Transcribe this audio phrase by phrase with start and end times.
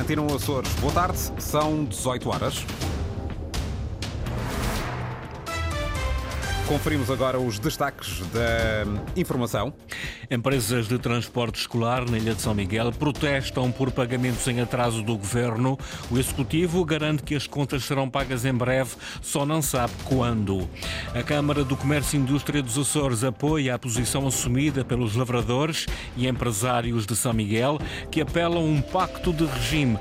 [0.00, 2.64] Antena Açores, boa tarde, são 18 horas.
[6.68, 8.84] Conferimos agora os destaques da
[9.16, 9.74] informação.
[10.30, 15.16] Empresas de transporte escolar na Ilha de São Miguel protestam por pagamentos em atraso do
[15.16, 15.78] governo.
[16.10, 18.90] O executivo garante que as contas serão pagas em breve,
[19.22, 20.68] só não sabe quando.
[21.14, 26.28] A Câmara do Comércio e Indústria dos Açores apoia a posição assumida pelos lavradores e
[26.28, 27.78] empresários de São Miguel,
[28.10, 29.98] que apelam a um pacto de regime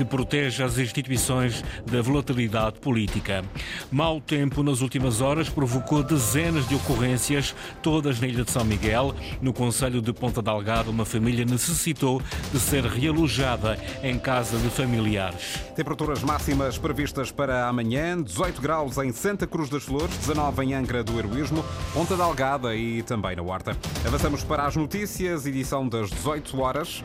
[0.00, 3.44] que proteja as instituições da volatilidade política.
[3.92, 9.14] Mau tempo nas últimas horas provocou dezenas de ocorrências, todas na Ilha de São Miguel.
[9.42, 15.58] No Conselho de Ponta Delgado, uma família necessitou de ser realojada em casa de familiares.
[15.76, 21.04] Temperaturas máximas previstas para amanhã: 18 graus em Santa Cruz das Flores, 19 em Angra
[21.04, 21.62] do Heroísmo,
[21.92, 23.76] Ponta Delgada e também na Horta.
[24.06, 27.04] Avançamos para as notícias, edição das 18 horas,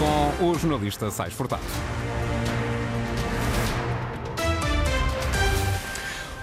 [0.00, 1.62] com o jornalista Sais Furtado.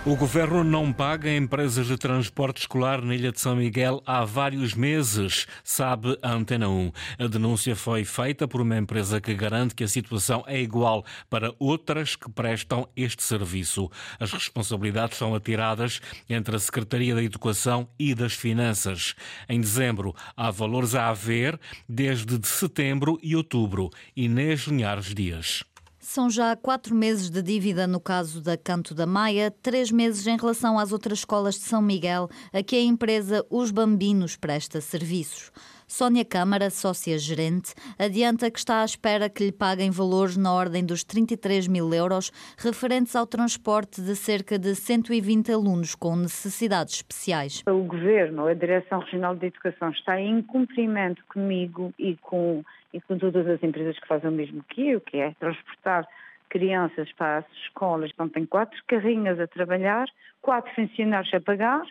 [0.10, 4.74] O governo não paga empresas de transporte escolar na Ilha de São Miguel há vários
[4.74, 6.92] meses, sabe a Antena 1.
[7.20, 11.54] A denúncia foi feita por uma empresa que garante que a situação é igual para
[11.60, 13.88] outras que prestam este serviço.
[14.20, 19.14] As responsabilidades são atiradas entre a Secretaria da Educação e das Finanças.
[19.48, 23.92] Em dezembro, há valores a haver desde setembro e outubro.
[24.16, 25.64] Inês Linhares Dias.
[26.02, 30.38] São já quatro meses de dívida no caso da Canto da Maia, três meses em
[30.38, 35.52] relação às outras escolas de São Miguel, a que a empresa Os Bambinos presta serviços.
[35.92, 41.04] Sónia Câmara, sócia-gerente, adianta que está à espera que lhe paguem valores na ordem dos
[41.04, 47.64] 33 mil euros referentes ao transporte de cerca de 120 alunos com necessidades especiais.
[47.68, 53.18] O Governo, a Direção Regional de Educação, está em cumprimento comigo e com e com
[53.18, 56.08] todas as empresas que fazem o mesmo que eu, que é transportar
[56.50, 58.12] crianças para as escolas.
[58.14, 60.08] Então tem quatro carrinhas a trabalhar,
[60.40, 61.81] quatro funcionários a pagar,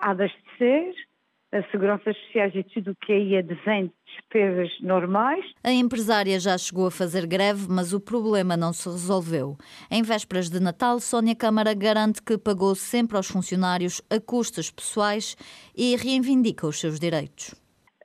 [0.00, 0.94] a abastecer,
[1.52, 5.44] as seguranças sociais e tudo o que aí advém de despesas normais.
[5.64, 9.56] A empresária já chegou a fazer greve, mas o problema não se resolveu.
[9.90, 15.36] Em vésperas de Natal, Sónia Câmara garante que pagou sempre aos funcionários a custos pessoais
[15.76, 17.54] e reivindica os seus direitos.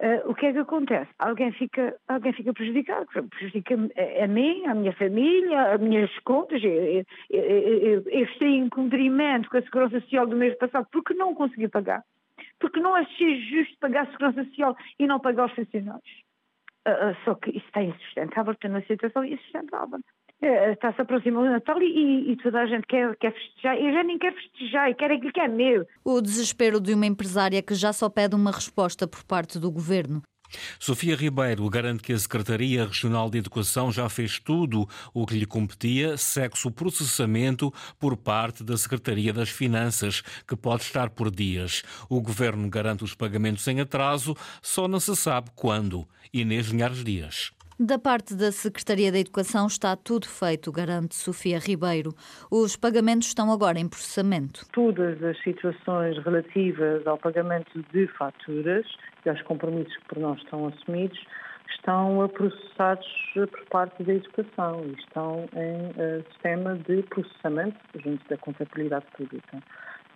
[0.02, 1.10] Uh, o que é que acontece?
[1.20, 6.62] Alguém fica, alguém fica prejudicado, prejudica a, a mim, a minha família, as minhas contas.
[6.62, 7.06] Eu, eu,
[7.40, 11.70] eu, eu estou em cumprimento com a Segurança Social do mês passado porque não consegui
[11.70, 12.04] pagar.
[12.66, 16.10] Porque não achei justo pagar a Segurança Social e não pagar os funcionários.
[16.88, 20.00] Uh, uh, só que isso está insustentável, está numa situação insustentável.
[20.42, 23.78] É, está-se aproximando o Natal e, e, toda a gente quer, quer festejar.
[23.78, 25.86] Eu já nem quero festejar, eu quero aquilo que é meu.
[26.04, 30.24] O desespero de uma empresária que já só pede uma resposta por parte do governo.
[30.80, 35.46] Sofia Ribeiro garante que a Secretaria Regional de Educação já fez tudo o que lhe
[35.46, 41.84] competia, sexo processamento por parte da Secretaria das Finanças, que pode estar por dias.
[42.10, 46.08] O Governo garante os pagamentos em atraso, só não se sabe quando.
[46.34, 47.52] Inês Linhares Dias.
[47.78, 52.14] Da parte da Secretaria da Educação está tudo feito, garante Sofia Ribeiro.
[52.50, 54.66] Os pagamentos estão agora em processamento.
[54.72, 58.86] Todas as situações relativas ao pagamento de faturas
[59.26, 61.20] e aos compromissos que por nós estão assumidos
[61.70, 68.38] estão processados por parte da educação e estão em uh, sistema de processamento junto da
[68.38, 69.62] contabilidade pública.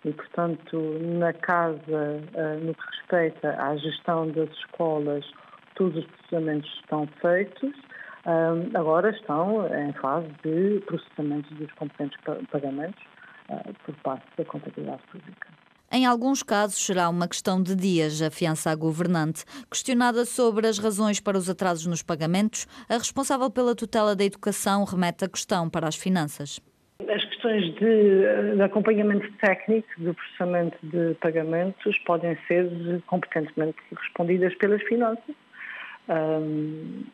[0.06, 5.26] E, portanto, na casa, uh, no que respeita à gestão das escolas
[5.80, 7.72] todos os processamentos estão feitos,
[8.74, 12.18] agora estão em fase de processamento dos competentes
[12.50, 13.02] pagamentos
[13.48, 15.48] ah, por parte da contabilidade pública.
[15.90, 19.44] Em alguns casos será uma questão de dias, afiança a governante.
[19.70, 24.84] Questionada sobre as razões para os atrasos nos pagamentos, a responsável pela tutela da educação
[24.84, 26.60] remete a questão para as finanças.
[27.08, 32.70] As questões de, de, acompanhamento técnico do processamento de pagamentos podem ser
[33.06, 35.34] competentemente respondidas pelas finanças.
[36.10, 37.04] Um,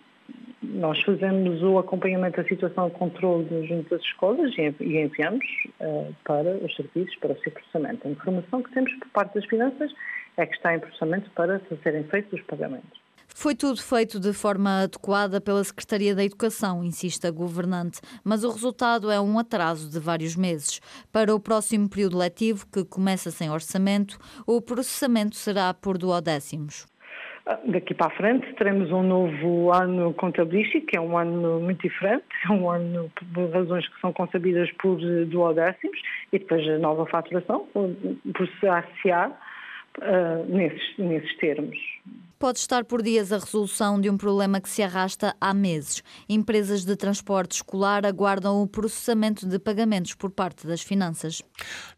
[0.62, 5.44] nós fazemos o acompanhamento da situação de controle junto das escolas e enviamos
[5.80, 8.08] uh, para os serviços, para o seu processamento.
[8.08, 9.92] A informação que temos por parte das finanças
[10.36, 13.06] é que está em processamento para serem feitos os pagamentos.
[13.38, 18.50] Foi tudo feito de forma adequada pela Secretaria da Educação, insiste a governante, mas o
[18.50, 20.80] resultado é um atraso de vários meses.
[21.12, 26.86] Para o próximo período letivo, que começa sem orçamento, o processamento será por duodécimos.
[27.64, 32.24] Daqui para a frente teremos um novo ano contabilístico, que é um ano muito diferente,
[32.44, 35.96] é um ano por razões que são concebidas por duodécimos,
[36.32, 39.30] e depois a nova faturação por se associar
[39.98, 41.78] uh, nesses, nesses termos.
[42.38, 46.02] Pode estar por dias a resolução de um problema que se arrasta há meses.
[46.28, 51.40] Empresas de transporte escolar aguardam o processamento de pagamentos por parte das finanças.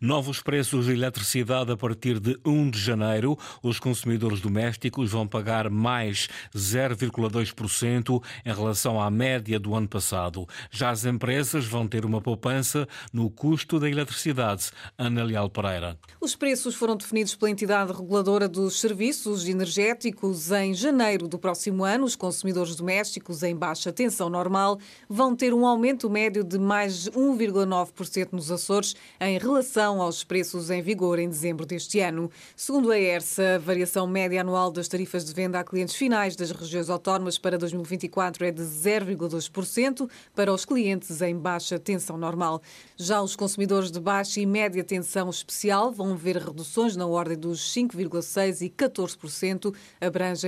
[0.00, 3.37] Novos preços de eletricidade a partir de 1 de janeiro.
[3.61, 10.46] Os consumidores domésticos vão pagar mais 0,2% em relação à média do ano passado.
[10.70, 14.70] Já as empresas vão ter uma poupança no custo da eletricidade.
[14.96, 15.99] Ana Leal Pereira.
[16.20, 22.05] Os preços foram definidos pela entidade reguladora dos serviços energéticos em janeiro do próximo ano.
[22.05, 24.79] Os consumidores domésticos em baixa tensão normal
[25.09, 30.83] vão ter um aumento médio de mais 1,9% nos Açores em relação aos preços em
[30.83, 32.31] vigor em dezembro deste ano.
[32.55, 36.51] Segundo a ERSA, a variação média anual das tarifas de venda a clientes finais das
[36.51, 42.61] regiões autónomas para 2024 é de 0,2% para os clientes em baixa tensão normal.
[42.97, 47.75] Já os consumidores de baixa e média tensão especial vão ver reduções na ordem dos
[47.75, 49.75] 5,6% e 14%,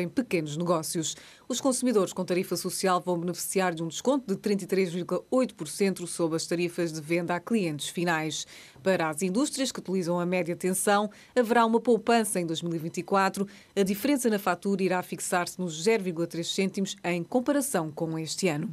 [0.08, 1.16] pequenos negócios.
[1.50, 6.92] Os consumidores com tarifa social vão beneficiar de um desconto de 33,8% sobre as tarifas
[6.92, 8.46] de venda a clientes finais.
[8.84, 13.48] Para as indústrias que utilizam a média tensão, haverá uma poupança em 2024.
[13.74, 18.72] A diferença na fatura irá fixar-se nos 0,3 cêntimos em comparação com este ano.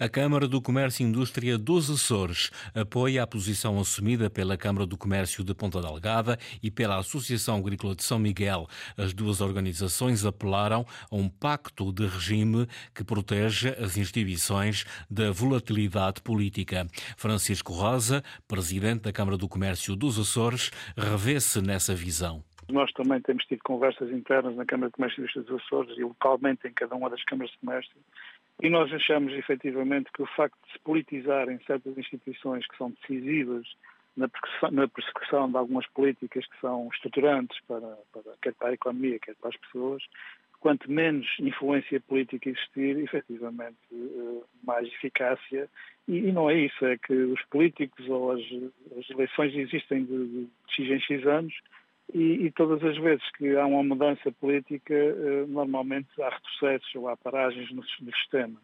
[0.00, 4.96] A Câmara do Comércio e Indústria dos Açores apoia a posição assumida pela Câmara do
[4.96, 8.66] Comércio de Ponta Delgada e pela Associação Agrícola de São Miguel.
[8.96, 16.22] As duas organizações apelaram a um pacto de regime que proteja as instituições da volatilidade
[16.22, 16.86] política.
[17.16, 22.42] Francisco Rosa, presidente da Câmara do Comércio dos Açores, revê-se nessa visão.
[22.70, 26.72] Nós também temos tido conversas internas na Câmara de Comércio dos Açores e localmente em
[26.72, 27.92] cada uma das câmaras de comércio
[28.62, 33.66] e nós achamos efetivamente que o facto de se politizarem certas instituições que são decisivas
[34.16, 38.74] na persecução, na persecução de algumas políticas que são estruturantes para, para, quer para a
[38.74, 40.04] economia, quer para as pessoas,
[40.64, 45.68] quanto menos influência política existir, efetivamente eh, mais eficácia.
[46.08, 48.40] E, e, não é isso, é que os políticos ou as,
[48.98, 51.52] as eleições existem de, de, X em X anos
[52.14, 57.08] e, e, todas as vezes que há uma mudança política, eh, normalmente há retrocessos ou
[57.10, 58.58] há paragens no, no sistema.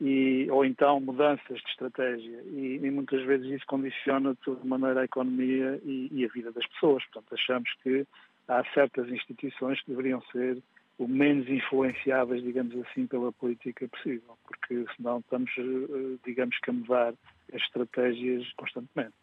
[0.00, 2.42] E, ou então mudanças de estratégia.
[2.46, 6.50] E, e, muitas vezes isso condiciona de toda maneira a economia e, e a vida
[6.52, 7.04] das pessoas.
[7.04, 8.06] Portanto, achamos que
[8.48, 10.62] há certas instituições que deveriam ser
[10.98, 16.72] o menos influenciáveis, digamos assim, pela política possível, porque senão estamos, eh, digamos que, a
[16.72, 17.14] mudar
[17.52, 19.14] as estratégias constantemente.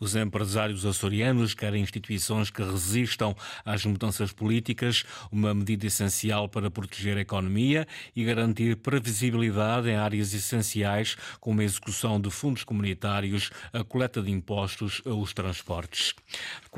[0.00, 3.34] Os empresários açorianos querem instituições que resistam
[3.64, 10.32] às mudanças políticas, uma medida essencial para proteger a economia e garantir previsibilidade em áreas
[10.32, 16.14] essenciais, como a execução de fundos comunitários, a coleta de impostos ou os transportes.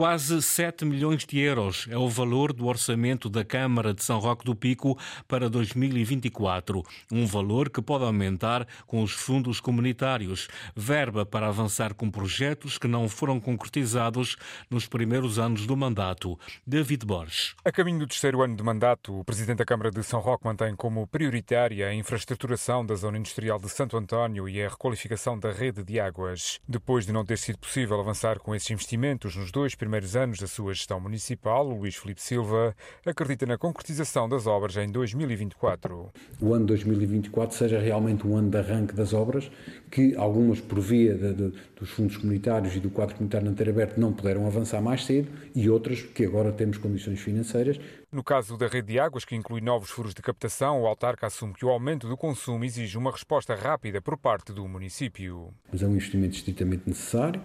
[0.01, 4.47] Quase 7 milhões de euros é o valor do orçamento da Câmara de São Roque
[4.47, 4.99] do Pico
[5.29, 6.83] para 2024,
[7.13, 12.89] um valor que pode aumentar com os fundos comunitários, verba para avançar com projetos que
[12.89, 14.39] não foram concretizados
[14.71, 16.41] nos primeiros anos do mandato.
[16.67, 17.55] David Borges.
[17.63, 20.75] A caminho do terceiro ano de mandato, o Presidente da Câmara de São Roque mantém
[20.75, 25.85] como prioritária a infraestruturação da zona industrial de Santo António e a requalificação da rede
[25.85, 26.59] de águas.
[26.67, 30.47] Depois de não ter sido possível avançar com esses investimentos nos dois primeiros anos da
[30.47, 36.11] sua gestão municipal, Luís Filipe Silva acredita na concretização das obras em 2024.
[36.41, 39.51] O ano 2024 seja realmente um ano de arranque das obras,
[39.91, 43.69] que algumas por via de, de, dos fundos comunitários e do quadro comunitário não ter
[43.69, 47.79] aberto não puderam avançar mais cedo e outras que agora temos condições financeiras.
[48.13, 51.55] No caso da rede de águas, que inclui novos furos de captação, o autarca assume
[51.55, 55.55] que o aumento do consumo exige uma resposta rápida por parte do município.
[55.71, 57.41] Mas é um investimento estritamente necessário,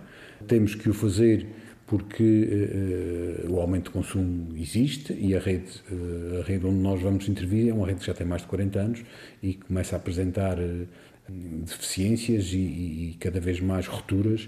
[0.48, 1.48] temos que o fazer
[1.86, 7.02] porque uh, o aumento de consumo existe e a rede, uh, a rede onde nós
[7.02, 9.04] vamos intervir é uma rede que já tem mais de 40 anos
[9.42, 10.88] e começa a apresentar uh,
[11.30, 14.48] deficiências e, e, cada vez mais rupturas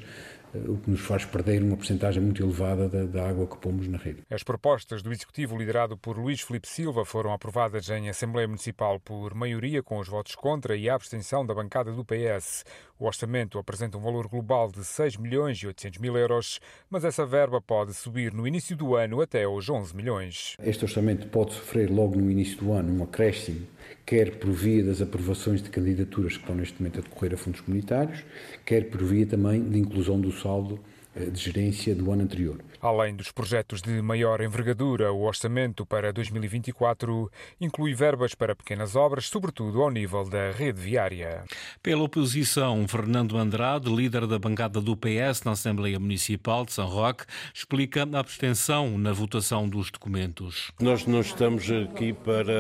[0.54, 3.98] o que nos faz perder uma porcentagem muito elevada da, da, água que pomos na
[3.98, 4.24] rede.
[4.30, 9.34] As propostas do Executivo liderado por Luís Filipe Silva foram aprovadas em Assembleia Municipal por
[9.34, 12.64] maioria com os votos contra e a abstenção da bancada do PS.
[13.00, 17.26] O orçamento apresenta um valor global de 6 milhões e 800 mil euros, mas essa
[17.26, 20.56] verba pode subir no início do ano até aos 11 milhões.
[20.60, 23.68] Este orçamento pode sofrer logo no início do ano um acréscimo
[24.08, 27.60] quer por via das aprovações de candidaturas que estão neste momento a decorrer a fundos
[27.60, 28.24] comunitários,
[28.66, 30.80] quer por via também de inclusão do saldo
[31.26, 32.64] de gerência do ano anterior.
[32.82, 39.26] Além dos projetos de maior envergadura, o orçamento para 2024 inclui verbas para pequenas obras,
[39.28, 41.44] sobretudo ao nível da rede viária.
[41.82, 47.26] Pela oposição, Fernando Andrade, líder da bancada do PS na Assembleia Municipal de São Roque,
[47.54, 50.72] explica a abstenção na votação dos documentos.
[50.80, 52.54] Nós não estamos aqui para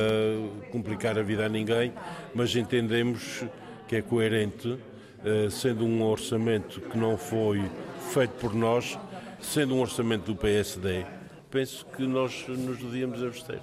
[0.71, 1.93] complicar a vida a ninguém,
[2.33, 3.45] mas entendemos
[3.87, 4.96] que é coerente, eh,
[5.51, 7.61] sendo um orçamento que não foi
[8.11, 8.97] feito por nós,
[9.41, 11.05] sendo um orçamento do PSD,
[11.49, 13.59] penso que nós nos devíamos abster.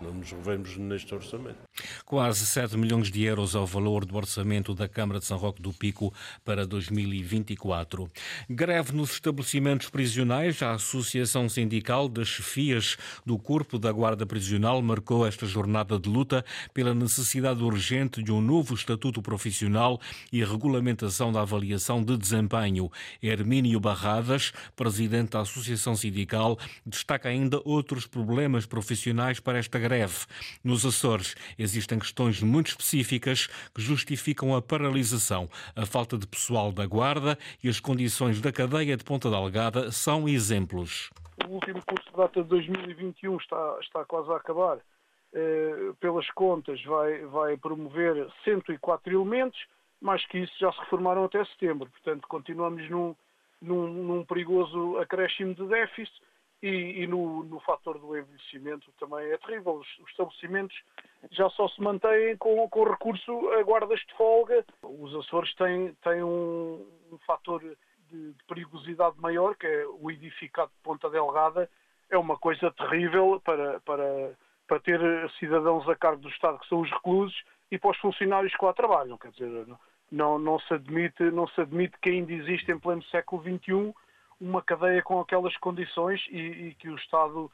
[0.00, 1.65] Não nos revemos neste orçamento.
[2.04, 5.72] Quase 7 milhões de euros ao valor do orçamento da Câmara de São Roque do
[5.72, 6.12] Pico
[6.44, 8.10] para 2024.
[8.48, 10.62] Greve nos estabelecimentos prisionais.
[10.62, 16.44] A Associação Sindical das Chefias do Corpo da Guarda Prisional marcou esta jornada de luta
[16.72, 20.00] pela necessidade urgente de um novo estatuto profissional
[20.32, 22.90] e regulamentação da avaliação de desempenho.
[23.22, 30.26] Hermínio Barradas, presidente da Associação Sindical, destaca ainda outros problemas profissionais para esta greve.
[30.64, 31.34] Nos Açores,
[31.66, 35.48] existem questões muito específicas que justificam a paralisação.
[35.74, 40.28] A falta de pessoal da Guarda e as condições da cadeia de Ponta Delgada são
[40.28, 41.10] exemplos.
[41.46, 44.78] O último curso de data de 2021 está, está quase a acabar.
[45.34, 49.58] Eh, pelas contas, vai, vai promover 104 elementos,
[50.00, 51.90] mais que isso já se reformaram até setembro.
[51.90, 53.16] Portanto, continuamos num,
[53.60, 56.14] num, num perigoso acréscimo de déficit
[56.62, 59.74] e, e no, no fator do envelhecimento também é terrível.
[59.74, 60.76] Os, os estabelecimentos
[61.30, 64.64] já só se mantêm com, com recurso a guardas de folga.
[64.82, 67.76] Os Açores têm, têm um, um fator de,
[68.10, 71.68] de, perigosidade maior, que é o edificado de Ponta Delgada,
[72.08, 74.32] é uma coisa terrível para, para,
[74.66, 75.00] para ter
[75.38, 77.36] cidadãos a cargo do Estado, que são os reclusos,
[77.70, 79.18] e para os funcionários que lá trabalham.
[79.18, 79.66] Quer dizer,
[80.10, 83.92] não, não, se, admite, não se admite que ainda existe em pleno século XXI
[84.40, 87.50] uma cadeia com aquelas condições e, e que o Estado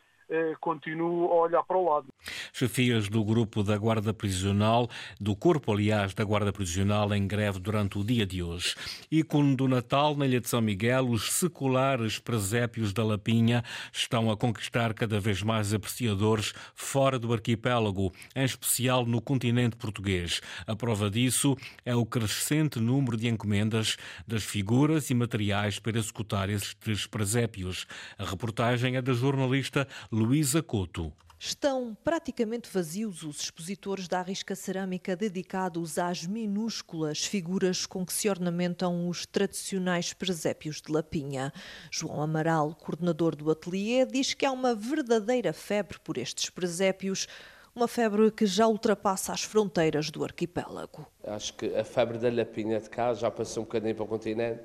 [0.61, 2.07] continuo a olhar para o lado.
[2.53, 4.89] Chefias do grupo da Guarda Prisional,
[5.21, 8.75] do corpo, aliás, da Guarda Prisional, em greve durante o dia de hoje.
[9.11, 14.37] Ícone do Natal, na Ilha de São Miguel, os seculares presépios da Lapinha estão a
[14.37, 20.41] conquistar cada vez mais apreciadores fora do arquipélago, em especial no continente português.
[20.67, 23.97] A prova disso é o crescente número de encomendas
[24.27, 27.87] das figuras e materiais para executar estes presépios.
[28.19, 29.87] A reportagem é da jornalista
[30.23, 31.13] Luísa Couto.
[31.37, 38.29] Estão praticamente vazios os expositores da arrisca cerâmica dedicados às minúsculas figuras com que se
[38.29, 41.53] ornamentam os tradicionais presépios de Lapinha.
[41.91, 47.27] João Amaral, coordenador do ateliê, diz que há uma verdadeira febre por estes presépios,
[47.75, 51.05] uma febre que já ultrapassa as fronteiras do arquipélago.
[51.25, 54.63] Acho que a febre da Lapinha de cá já passou um bocadinho para o continente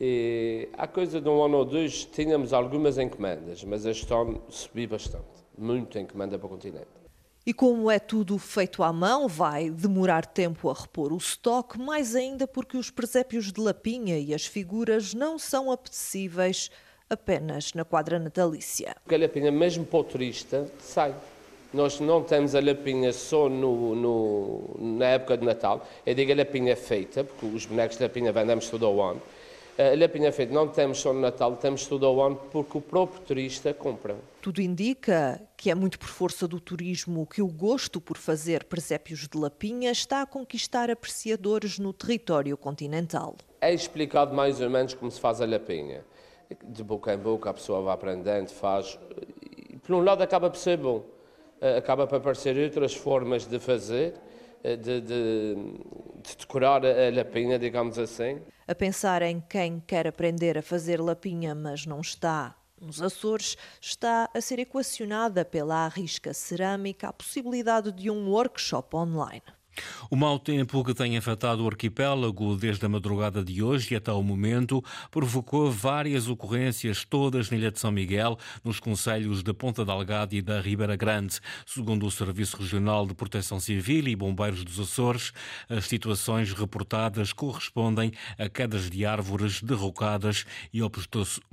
[0.00, 4.86] e há coisa de um ano ou dois tínhamos algumas encomendas, mas este ano subi
[4.86, 5.24] bastante,
[5.56, 6.86] muito encomenda para o continente.
[7.46, 12.16] E como é tudo feito à mão, vai demorar tempo a repor o estoque, mais
[12.16, 16.70] ainda porque os presépios de lapinha e as figuras não são apetecíveis
[17.08, 18.96] apenas na quadra natalícia.
[19.02, 21.14] Porque a lapinha, mesmo para o turista, sai.
[21.72, 25.86] Nós não temos a lapinha só no, no, na época de Natal.
[26.04, 29.22] Eu digo a lapinha feita, porque os bonecos de lapinha vendemos todo o ano.
[29.78, 33.20] A Lapinha Feita não temos só no Natal, temos todo o ano porque o próprio
[33.20, 34.16] turista compra.
[34.40, 39.28] Tudo indica que é muito por força do turismo que o gosto por fazer presépios
[39.28, 43.36] de lapinha está a conquistar apreciadores no território continental.
[43.60, 46.02] É explicado mais ou menos como se faz a lapinha.
[46.64, 48.98] De boca em boca a pessoa vai aprendendo, faz.
[49.70, 51.04] E, por um lado acaba por ser bom,
[51.60, 54.14] eh, acaba por aparecer outras formas de fazer,
[54.64, 55.54] eh, de, de,
[56.22, 61.54] de decorar a lapinha, digamos assim a pensar em quem quer aprender a fazer lapinha,
[61.54, 68.10] mas não está nos Açores, está a ser equacionada pela Arrisca Cerâmica a possibilidade de
[68.10, 69.42] um workshop online.
[70.10, 74.12] O mau tempo que tem afetado o arquipélago desde a madrugada de hoje e até
[74.12, 79.84] o momento provocou várias ocorrências, todas na Ilha de São Miguel, nos conselhos de Ponta
[79.84, 81.40] Delgada e da Ribeira Grande.
[81.66, 85.32] Segundo o Serviço Regional de Proteção Civil e Bombeiros dos Açores,
[85.68, 90.80] as situações reportadas correspondem a quedas de árvores derrocadas e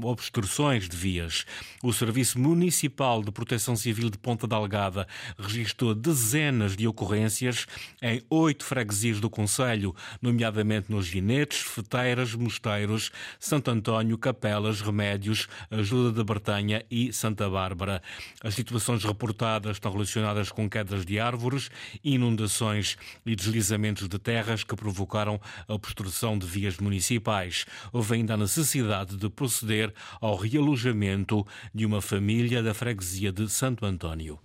[0.01, 1.45] obstruções de vias.
[1.81, 7.65] O Serviço Municipal de Proteção Civil de Ponta Delgada registrou dezenas de ocorrências
[8.01, 15.47] em em oito freguesias do Conselho, nomeadamente nos Ginetes, Feteiras, Mosteiros, Santo António, Capelas, Remédios,
[15.71, 18.03] Ajuda de Bertanha e Santa Bárbara.
[18.43, 21.71] As situações reportadas estão relacionadas com quedas de árvores,
[22.03, 27.65] inundações e deslizamentos de terras que provocaram a obstrução de vias municipais.
[27.91, 29.91] Houve ainda a necessidade de proceder
[30.21, 34.39] ao realojamento de uma família da freguesia de Santo António.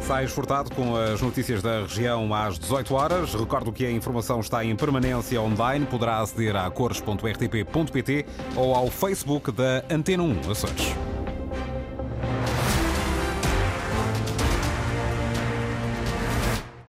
[0.00, 3.34] Sais Furtado com as notícias da região às 18 horas.
[3.34, 5.86] Recordo que a informação está em permanência online.
[5.86, 8.26] Poderá aceder a cores.rtp.pt
[8.56, 11.19] ou ao Facebook da Antena 1 Açores.